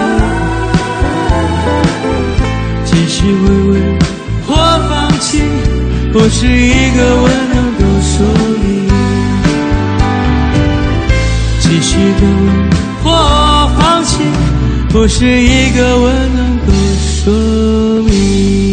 [2.84, 3.74] 继续微微
[4.46, 4.54] 或
[4.88, 5.26] 放弃，
[6.12, 8.14] 不是一个吻能够说
[8.62, 8.64] 明。
[11.58, 12.46] 继续的吻
[13.02, 13.04] 或
[13.76, 14.22] 放弃，
[14.90, 16.68] 不是一个吻能够
[17.02, 17.32] 说
[18.04, 18.71] 明。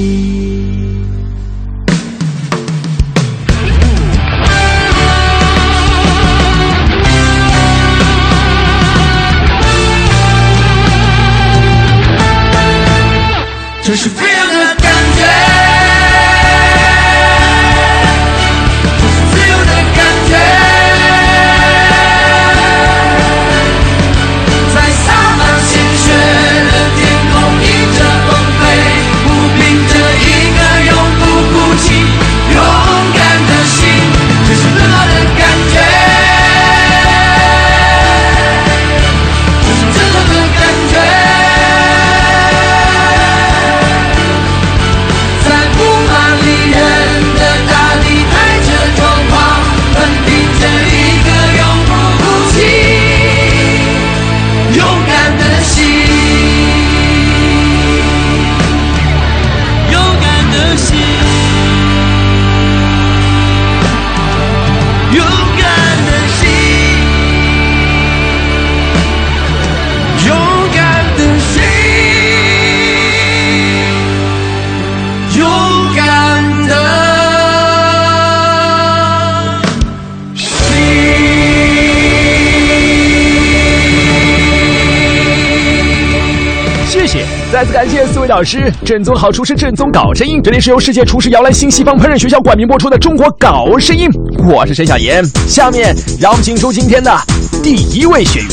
[87.59, 90.41] 再次感谢四位导师，正宗好厨师，正宗搞声音。
[90.41, 94.07] 这里是由世界厨师摇篮新西方烹饪学校冠名播出的《中国搞声音》，
[94.49, 95.21] 我是沈小岩。
[95.45, 97.13] 下面让我们请出今天的
[97.61, 98.49] 第一位学员。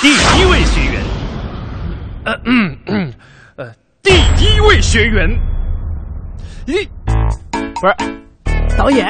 [0.00, 1.02] 第一位学员，
[2.26, 3.12] 呃嗯嗯
[3.56, 3.72] 呃，
[4.04, 5.28] 第一位学员，
[6.68, 6.86] 咦，
[7.80, 9.08] 不是，导演，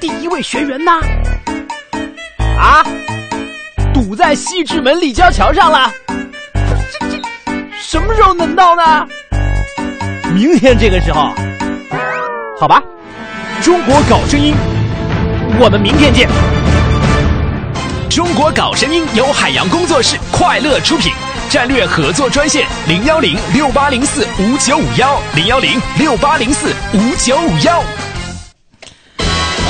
[0.00, 0.90] 第一位学员呢？
[2.58, 2.82] 啊，
[3.92, 5.92] 堵在西直门立交桥上了。
[7.90, 9.04] 什么时候能到呢？
[10.32, 11.34] 明天这个时候，
[12.56, 12.80] 好吧，
[13.62, 14.54] 中国搞声音，
[15.58, 16.28] 我们明天见。
[18.08, 21.12] 中国搞声音由海洋工作室快乐出品，
[21.48, 27.82] 战略合作专线零幺零六八零四五九五幺零幺零六八零四五九五幺。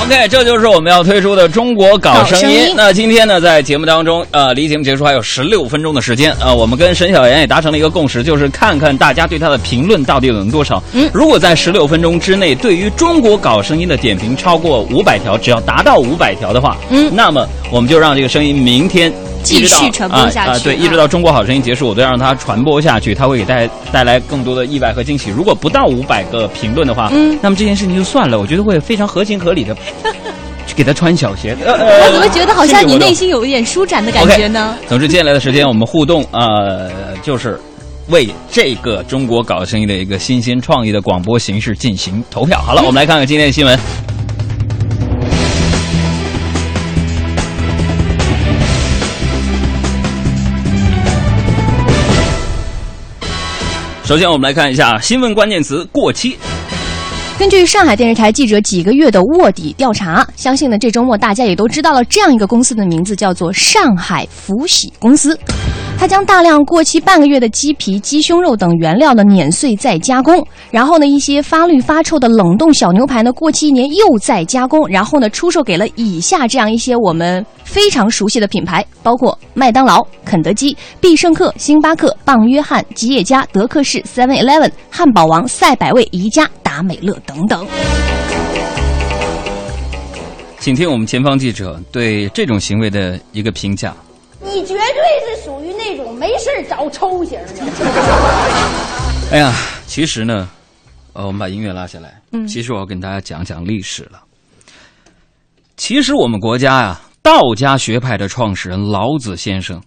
[0.02, 2.72] OK，这就是我们要推出的中国搞声音。
[2.74, 10.82] 那今天呢，在节目当中，呃，离节目结束还有十六分钟的时间，呃，我们跟沈小妍也达成了一个共识，就是看看大家对他的评论到底有多少。
[10.94, 19.12] 嗯，如果在十六分钟之内，对于中国搞声音的点评超过五百条，只要达到五百条的话，嗯，那么我们就让这个声音明天。
[19.42, 25.30] 继续传播下去对，啊一直到中国好声音结束，我都要让它传播下去，它会给带带来更多的意外和惊喜。
[25.30, 29.74] 如果不到五百个评论的话，嗯那么这件事情就算了，我觉得会非常合情合理的
[30.66, 31.56] 去 给他穿小鞋。
[31.64, 31.72] 呃
[32.06, 34.76] 我怎么觉得好像你内心心有一点舒展的感觉呢？
[34.88, 36.90] 总之，接下来的时间我们互动，呃，
[37.22, 37.58] 就是
[38.08, 42.60] 为这个中国搞声音的一个新鲜创意的广播形式进行投票。
[42.60, 43.78] 好了，我们来看看今天的新闻。
[54.10, 56.36] 首先，我们来看一下新闻关键词“过期”。
[57.38, 65.38] 根据上海电视台记者几个月的卧底调查，相信呢这周末大家也都知道了这样一个公司的名字，叫做上海福喜公司。
[66.00, 87.66] 他将大量过期半个月的鸡皮、鸡胸肉等原料呢碾碎再加工，然后呢一些发绿发臭的冷冻小牛排呢过期一年又再加工，然后呢出售给了以下这样一些我们非常熟悉的品牌，包括麦当劳、肯德基、必胜客、星巴克、棒约翰、吉野家、德克士、Seven Eleven、汉堡王、赛百味、宜家、达美乐等等。
[90.60, 93.94] 请听我们前方记者对这种行为的一个评价。
[94.42, 97.46] 你绝对是属于那种没事儿找抽型的。
[99.32, 99.52] 哎呀，
[99.86, 100.48] 其实呢，
[101.12, 102.20] 呃，我们把音乐拉下来。
[102.32, 104.22] 嗯其实我要跟大家讲讲历史了。
[105.76, 109.80] 其实我们国家呀、道家学派的创始人老子先生，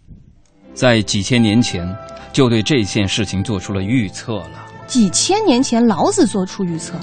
[0.74, 1.88] 在几千年前
[2.32, 4.66] 就对这件事情做出了预测了。
[4.88, 6.94] 几千年前老子做出预测，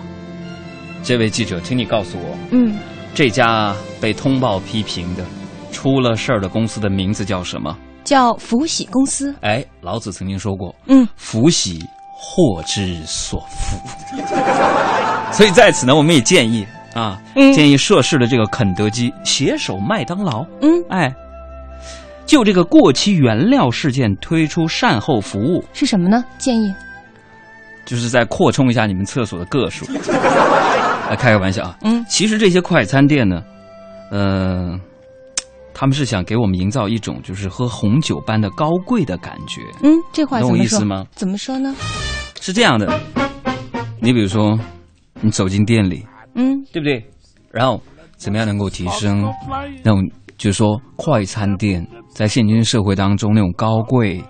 [1.02, 2.78] 这位记者，请你告诉我，嗯，
[3.14, 5.24] 这家被通报批评的、
[5.80, 7.74] 出了事儿的公司的名字叫什么？
[8.04, 9.34] 叫福喜公司。
[9.40, 13.78] 哎，老子曾经说过，嗯，福喜祸之所伏。
[15.32, 21.10] 所以在此呢，我们也建议啊，嗯建议涉事的这个肯德基携手麦当劳，嗯，哎，
[22.26, 26.22] 就这个过期原料事件推出善后服务，是什么呢？
[26.36, 26.70] 建议，
[27.86, 29.86] 就是在扩充一下你们厕所的个数。
[31.08, 33.42] 来开个玩笑啊，嗯，其实这些快餐店呢，
[34.10, 34.78] 呃，
[35.72, 39.62] 他们是想给我们营造一种就是喝红酒般的高贵的感觉。
[39.82, 40.56] 嗯，这话懂我？
[40.56, 41.06] 意思吗？
[41.14, 41.74] 怎么说呢？
[42.40, 43.00] 是这样的，
[44.00, 44.58] 你比如说，
[45.20, 46.04] 你走进店里，
[46.34, 47.04] 嗯，对不对？
[47.50, 47.80] 然后
[48.16, 49.22] 怎么样能够提升
[49.82, 54.22] 那种，就是说快餐店在现今社会当中那种高贵、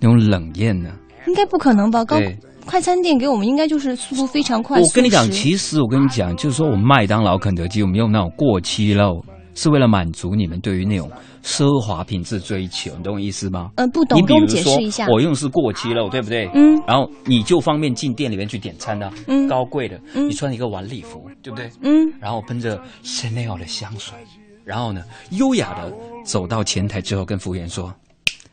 [0.00, 0.90] 那种冷艳呢？
[1.26, 2.04] 应该不可能吧？
[2.04, 2.36] 高对
[2.66, 4.80] 快餐店给我们应该就是速度非常快。
[4.80, 9.24] 我跟你讲，其实我跟你讲，就是说我们麦当劳、肯德基，我们用那种过期肉，
[9.54, 11.10] 是为了满足你们对于那种
[11.44, 13.70] 奢华品质追求，你懂我意思吗？
[13.76, 14.78] 嗯，不懂，你比如说。
[15.10, 16.48] 我用的是过期肉，对不对？
[16.54, 21.70] 嗯然后你就方便进店里面去点餐呢、嗯高贵的，嗯你穿一个晚礼服，对不对？
[21.82, 24.16] 嗯，然后喷着 Chanel 的香水，
[24.64, 25.92] 然后呢，优雅的
[26.24, 27.94] 走到前台之后，跟服务员说：“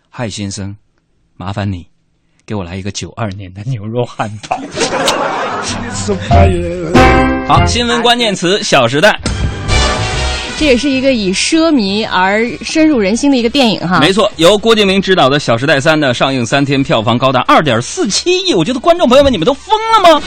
[0.09, 0.75] 嗨，先生，
[1.37, 1.87] 麻烦你
[2.45, 4.59] 给我来一个九二年的牛肉汉堡。
[7.47, 9.19] ”好，新闻关键词《小时代》。
[10.59, 14.01] 这也是一个以奢靡而深入人心的一个电影哈。
[14.01, 20.21] 没错，由郭敬明执导的《小时代三》呢，上映三天票房高达二点四七亿，我觉得观众朋友们你们都疯了吗？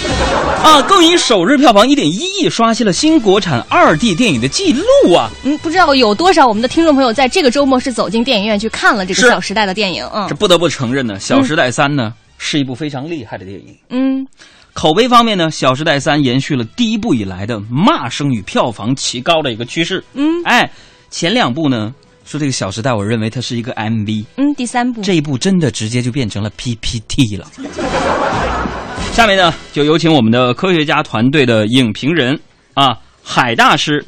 [0.64, 5.28] 啊，更以首日票房一点一亿刷新了新国产二 D 电影的记录啊！
[5.45, 10.03] 嗯，不知道有多少我们的听众朋友在这个周末是走进电影院去看了这个《小时代》的电影。
[10.14, 13.76] 嗯这不得不承认呢，《小时代三》呢、是一部非常厉害的电影。
[13.91, 14.26] 嗯，
[14.75, 20.03] 口碑方面呢，《小时代三》延续了第一部以来的骂声与票房奇高的一个趋势。
[20.14, 20.68] 嗯，哎，
[21.11, 21.95] 前两部呢，
[22.25, 24.25] 说这个《小时代》，我认为它是一个 MV。
[24.37, 27.47] 嗯，第三部这一部真的直接就变成了 PPT 了。
[29.12, 32.41] 下面呢，就有请我们的科学家团队的影评人
[32.73, 34.05] 啊，海大师，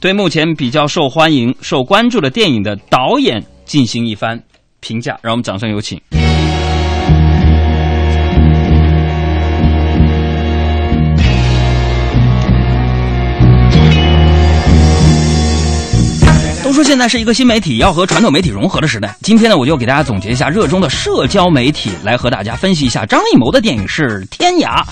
[0.00, 4.42] 对目前比较受欢迎、受关注的电影的导演进行一番
[4.80, 5.16] 评价。
[5.22, 6.00] 让我们掌声有请。
[16.76, 19.16] 说现在是一个新媒体要和传统媒体融合的时代。
[19.22, 24.84] 今天呢，我就给大家总结一下热衷的社交媒体，来和大家分析一下张艺谋的电影是《天涯》，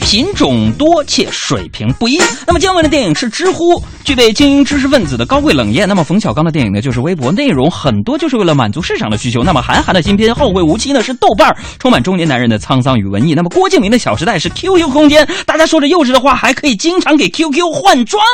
[0.00, 2.18] 品种多且水平不一。
[2.46, 5.86] 那么姜文的电影是《知乎》，具备精英知识分子的高贵冷艳。
[5.86, 9.44] 那么冯小刚的电影呢，就是微博，内容很多就是为了满足市场的需求。
[9.44, 13.34] 那么韩寒的新片《后会无期》呢，是豆瓣，充满中年男人的沧桑与文艺。
[13.34, 18.24] 那么郭敬明的《小时代》是 QQ 空间，大家说着幼稚的话，还可以经常给 QQ 换装。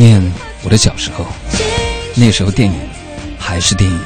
[0.00, 0.18] 念
[0.62, 1.26] 我的小时候，
[2.14, 2.74] 那时候电影
[3.38, 4.00] 还是电影。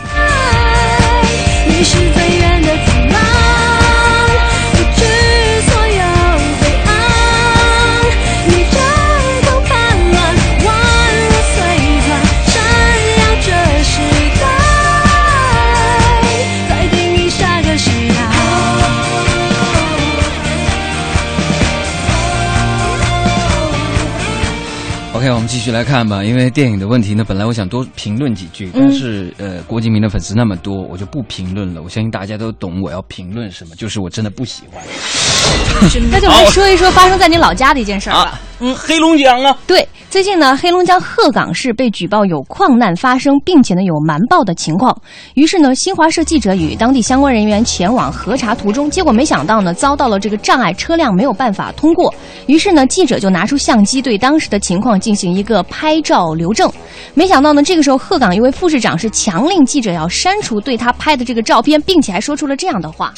[25.24, 26.22] OK，我们继续来看吧。
[26.22, 31.80] 因为电影的问题呢，本来我想多评论几句，但是呃，郭敬明的粉丝那么多，我就不评论了。
[31.80, 34.84] 我相信大家都懂我要评论什么，就是我真的不喜欢。
[36.12, 38.38] 那就来说一说发生在你老家的一件事儿吧。
[38.60, 44.96] 嗯，黑龙江啊，对，最近呢，黑龙江鹤岗市被举报有矿难发生，并且呢有瞒报的情况。
[45.34, 52.14] 于是呢，新华社记者与当地相关人员前往核查途中，结果没想到呢，遭到了这个障碍，车辆没有办法通过。
[52.46, 56.70] 于是呢，记者就拿出相机对当时的情况进行一个拍照留证。
[57.14, 63.12] 没想到呢，这个时候鹤岗一位副市长是强令记者要删除对他拍的这个照片，并且还说出了这样的话：“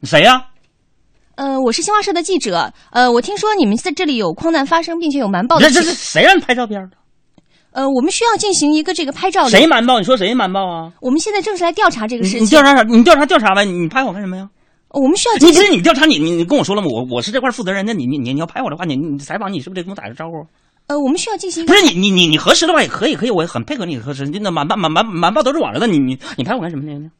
[0.00, 0.42] 你谁呀、
[1.36, 5.74] 呃，我是新华社的记者，呃，我听说你们在这里有矿难发生，并且有瞒报的情。
[5.74, 6.96] 这这这谁让你拍照片的？
[7.72, 9.98] 呃，我们需要进行一个这个拍照谁瞒报？
[9.98, 10.90] 你说谁瞒报啊？
[11.00, 12.42] 我们现在正是来调查这个事情。
[12.42, 12.82] 你调查啥？
[12.82, 13.64] 你调查调查呗？
[13.64, 14.48] 你拍我干什么呀？
[14.90, 16.88] 我们需要你进行不是你调查你你你跟我说了吗？
[16.90, 20.44] 我我是这块负责人，那你你你你要拍我的话，你你采访你是不是得跟我打个招呼？
[20.88, 24.26] 呃，我们需要进行一不是你你你你核实的话也可以，可以，我很配合你核实。
[24.26, 27.10] 那满满满满满报都是网上的，你你你拍我干什么呢？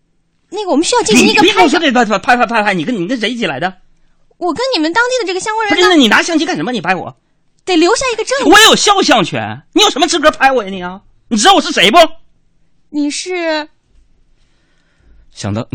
[0.51, 1.79] 那个，我们需要进行一个拍你别跟我说。
[1.79, 3.73] 这拍拍拍拍拍拍，你跟你跟谁一起来的？
[4.39, 6.73] 我跟你们当地的这个相关人不是，那你拿相机干什么？
[6.73, 7.15] 你拍我？
[7.65, 8.51] 得留下一个证据。
[8.51, 11.03] 我有肖像权，你有什么资格拍我呀你啊？
[11.29, 11.99] 你知道我是谁不？
[12.89, 13.69] 你是
[15.41, 15.67] 想到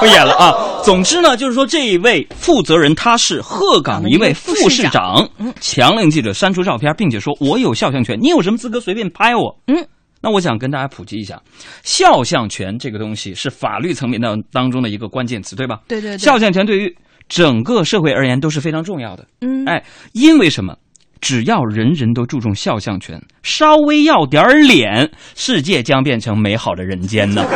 [0.00, 0.54] 不演了啊！
[0.82, 5.28] 总之呢，就是说这一位负责人他是鹤岗一位副市长，
[5.60, 9.54] 强令记者删除照片，并且说我有肖像权，你有什么资格随便拍我？
[9.66, 9.76] 嗯，
[10.22, 11.38] 那我想跟大家普及一下，
[11.82, 15.80] 肖像权这个东西是法律层面当当中的一个关键词，对吧？
[15.86, 16.96] 对对对肖像权对于
[17.28, 19.26] 整个社会而言都是非常重要的。
[19.42, 20.74] 嗯哎，因为什么？
[21.20, 27.46] 只要人人都注重肖像权，稍微要点脸，世界将变成美好的人间呢。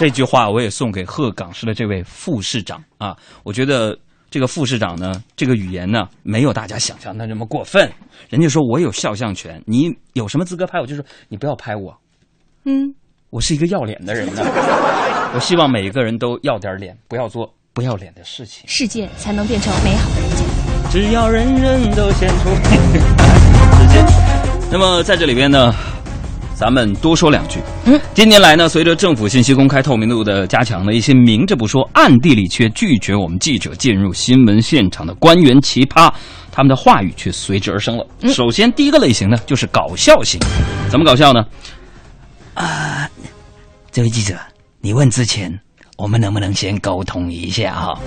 [0.00, 3.94] 这句话我也送给鹤岗市的这位副市长啊，我觉得
[4.30, 7.92] 这个副市长呢，这个语言呢，没有大家想象的那么过分。
[8.30, 10.86] 人家说我有肖像权，你有什么资格拍我？
[10.86, 11.94] 就是你不要拍我，
[12.64, 12.94] 嗯，
[13.28, 14.40] 我是一个要脸的人呢。
[15.34, 18.66] 我希望每一个人都要点脸，不要做不要脸的事情。
[18.66, 20.46] 世界才能变成美好的人间。
[20.90, 24.02] 只要人人都献出时间。
[24.72, 25.74] 那么在这里边呢，
[26.60, 27.58] 咱们多说两句。
[27.86, 36.12] 嗯，近年来呢，随着政府信息公开透明度的加强呢，一些明着不说、暗地里却拒绝我们记者进入新闻现场的官员奇葩，
[36.52, 38.06] 他们的话语却随之而生了。
[38.28, 40.38] 首先，第一个类型呢，就是搞笑型。
[40.90, 41.42] 怎么搞笑呢？
[42.52, 43.08] 啊，
[43.90, 44.34] 这位记者，
[44.82, 45.58] 你问之前，
[45.96, 47.98] 我们能不能先沟通一下哈？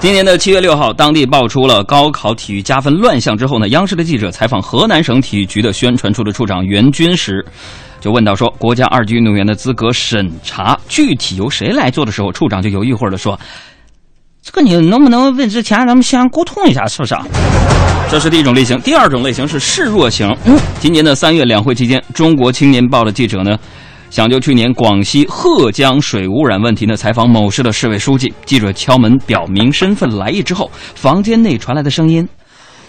[0.00, 7.44] 今年的七月六号，当地爆出了高考体育加分乱象之后呢，央视的记者采访河南省体育局的宣传处的处长袁军时，
[8.00, 13.38] 就问到说，国家二级运动员的资格审查具体由谁来做的时候，处长就犹豫会儿的说
[14.42, 17.22] ：“这个你能不能问之前咱们先沟通一下，是不是啊？”
[18.10, 20.34] 这是第一种类型，第二种类型是示弱型。
[20.46, 23.54] 嗯，今年的三月两会期间，中国青年报的记者呢。
[24.10, 28.34] 想就去年广西鹤江水污染问题呢，采访某市的市委书记。
[28.44, 32.28] 记者敲门表明身份来意之后，房间内传来的声音：“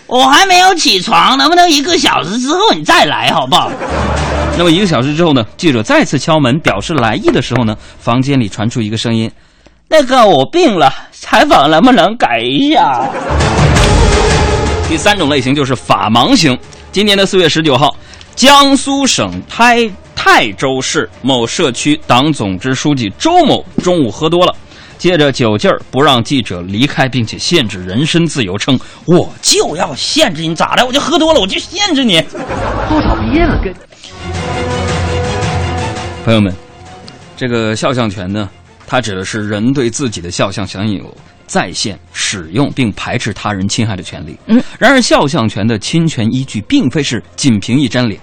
[0.07, 3.71] 我还没有起床，能不能一个小时之后你再来，好不好？”
[4.57, 9.29] 那么一个小时之后呢，记者再次敲门表示来意的时候呢，房间里传出一个声音
[9.87, 13.07] ：“那个我病了，采访能不能改一下？”
[14.89, 16.57] 第三种类型就是法盲型。
[16.91, 17.95] 今年的四月十九号，
[18.35, 19.87] 江苏省台。
[20.23, 24.55] 泰州市某社区党总支书记周某中午喝多了，
[24.99, 30.85] 借着酒劲儿不让记者离开，并且限制人身自由，称我就要限制你，咋的？
[30.85, 32.21] 我就喝多了，我就限制你。
[32.87, 33.73] 多少遍了，跟
[36.23, 36.53] 朋友们，
[37.35, 38.47] 这个肖像权呢，
[38.85, 41.17] 它指的是人对自己的肖像享有
[41.47, 44.37] 在线使用并排斥他人侵害的权利。
[44.45, 48.21] 嗯，然而肖像权的侵权依据并非是仅凭一张脸。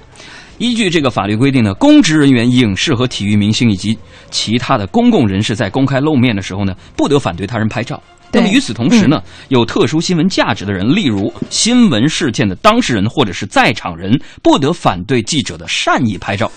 [0.59, 3.96] 依据这个法律规定呢，公职人员、影视和体育明星以及
[4.30, 8.02] 其他的公共人士在公开露面的时候呢，不得反对他人拍照。
[8.32, 16.50] 那么与此同时呢，有特殊新闻价值的人，例如新闻事件的当事人或者是在场人，不得反对记者的善意拍照。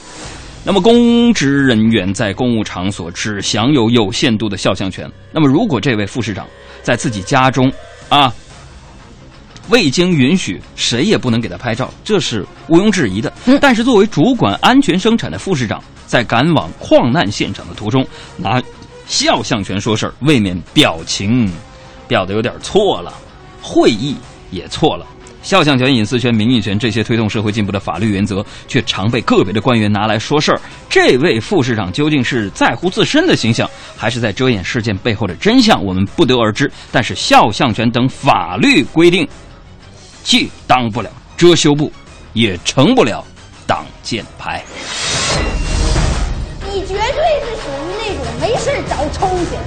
[0.66, 5.10] 那么公职人员在公务场所只享有有限度的肖像权。
[5.32, 6.46] 那么如果这位副市长
[6.82, 7.72] 在自己家中
[8.10, 8.34] 啊。
[9.70, 13.32] 未经允许，谁也不能给他拍照，这是毋庸置疑的。
[13.62, 18.06] 但是，作为主管安全生产的副市长，在赶往矿难现场的途中，
[18.38, 18.62] 拿
[19.08, 21.50] 肖像权说事儿，未免表情
[22.08, 23.14] 表的有点错了，
[23.62, 24.16] 会议
[24.50, 25.06] 也错了。
[25.44, 30.62] 肖像权、隐私权、名誉权这些推动社会进步的法律原则，却常被个别的官员拿来说事儿。
[30.88, 35.84] 这位副市长究竟是在乎自身的形象，还是在遮掩事件背后的真相？
[35.84, 36.72] 我们不得而知。
[36.92, 39.28] 但是，肖像权等法律规定。
[40.24, 41.92] 既当不了遮羞布，
[42.34, 43.24] 也成不了
[43.66, 44.62] 挡箭牌。
[46.72, 47.02] 你绝对
[47.42, 49.58] 是属于那种没事找抽去。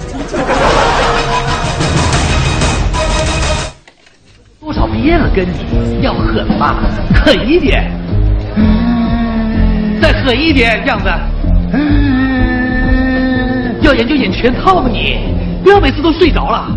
[4.60, 6.82] 多少遍了，跟你要狠吧，
[7.24, 7.90] 狠一点，
[10.00, 11.08] 再狠一点，这样子。
[13.82, 15.18] 要研究演全套吧你？
[15.62, 16.68] 不要每次都睡着了。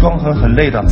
[0.00, 0.82] 装狠很累的。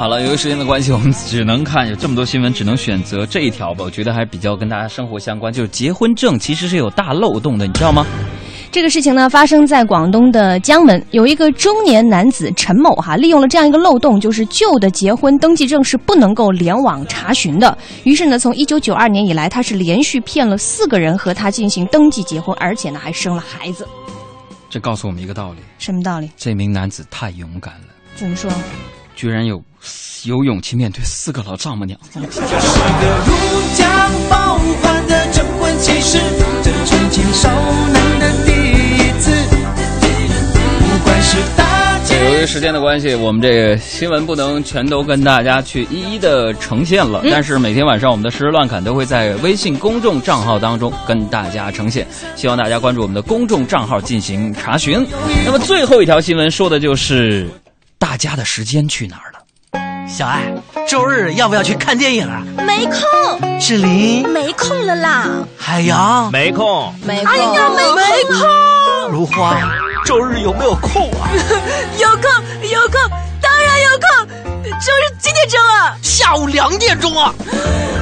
[0.00, 3.84] 好了，由于时间的关系，我们只能看有这么多新闻，只能选择这一条吧。
[3.84, 8.06] 我觉得还比较跟大家生活相关，就是结婚证其实是有大漏洞的，你知道吗？
[8.72, 17.76] 这个事情呢，发生在广东的江门，有一个中年男子陈某哈，利用了这样一个漏洞，就是旧的结婚登记证是不能够联网查询的。
[18.04, 23.86] 于是呢，从一九九二年以来，他是连续骗了四个人和他进行登记结婚，而且呢还生了孩子。
[24.70, 26.30] 这告诉我们一个道理：什么道理？
[26.38, 28.50] 这名男子太勇敢了，怎么说？
[29.14, 29.62] 居然有
[30.24, 31.98] 有勇气面对四个老丈母娘。
[32.12, 32.24] 是个
[33.26, 33.32] 如
[33.74, 36.18] 假包换的征婚启事，
[36.62, 37.48] 这纯情少
[37.92, 39.30] 男的第一次。
[40.90, 41.80] 不管是大
[42.22, 47.20] 由于时间的关系，我们这个新闻不能全都跟大家去一一的呈现了。
[47.24, 52.06] 嗯但是每天晚上我们的实时乱侃都会在微信公众账号当中跟大家呈现，
[52.36, 55.06] 希望大家关注我们的公众账号进行查询。
[55.46, 57.48] 那么最后一条新闻说的就是
[57.98, 59.29] 大家的时间去哪儿了？
[60.12, 60.52] 小爱，
[60.88, 62.42] 周日要不要去看电影啊？
[62.66, 69.56] 没空，志玲、没空了啦，海洋、没空，没空，哎呀，没没空，如花，
[70.04, 71.30] 周日有没有空啊？
[71.96, 73.00] 有空，有空，
[73.40, 74.26] 当然有空。
[74.64, 75.96] 周日几点钟啊？
[76.02, 77.32] 下午两点钟啊。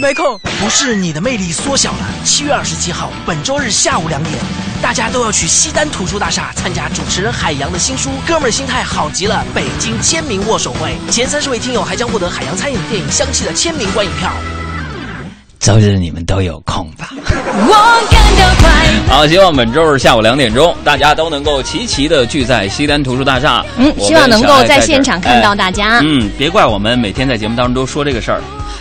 [0.00, 1.98] 没空，不是你的魅力缩小了。
[2.24, 4.34] 七月二十七号，本周日下午两点，
[4.82, 14.30] 大家都要去西单图书大厦参加主持人海洋的新书《哥们儿心态好极了》北京签名握手会，前三十位听友还将获得海洋餐饮电影《香气》的签名观影票。
[15.58, 17.10] 周日你们都有空吧？
[17.12, 23.62] 我感到快好，希望本周日下午两点钟，大家都能够齐齐的聚在西单图书大厦。
[23.76, 25.98] 嗯，希望能够在现场看到大家。
[25.98, 28.40] 哎嗯，别怪我们每天在节目当中都说这个事儿，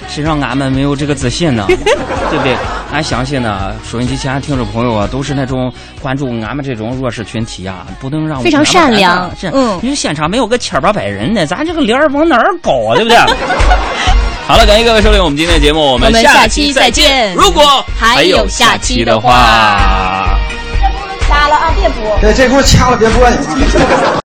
[0.09, 1.65] 谁让俺们没有这个自信呢？
[1.69, 2.55] 对不对？
[2.91, 12.95] 俺相信呢，收音机前的听众朋友啊，都是那种关注俺们这种弱势群体啊，不能让非常善良是，嗯你说现场没有个千八百人呢，咱这个脸儿往哪儿搞啊？
[12.95, 13.17] 对不对？
[14.47, 20.39] 好了，感谢各位收听我们今天的节目，我我们下下期再见如果还有下期的话话。
[21.27, 22.17] 掐了啊，别播。
[22.19, 23.37] 对，这轱辘掐了别播你。